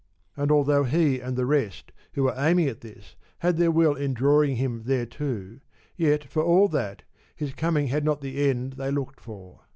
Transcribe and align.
And 0.35 0.51
although 0.51 0.83
he 0.83 1.19
and 1.19 1.37
the 1.37 1.45
rest 1.45 1.91
who 2.13 2.23
were 2.23 2.33
aiming 2.35 2.67
at 2.67 2.81
this 2.81 3.15
had 3.37 3.57
their 3.57 3.69
will 3.69 3.93
in 3.93 4.15
drawing 4.15 4.55
him 4.55 4.81
thereto, 4.85 5.59
yet 5.95 6.23
for 6.23 6.41
all 6.41 6.67
that, 6.69 7.03
his 7.35 7.53
coming 7.53 7.85
had 7.89 8.03
not 8.03 8.19
the 8.21 8.49
end 8.49 8.73
they 8.73 8.89
looked 8.89 9.19
for. 9.19 9.59